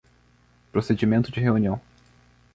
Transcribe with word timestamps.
Procedimento 0.71 1.29
de 1.31 1.39
reunião 1.39 1.79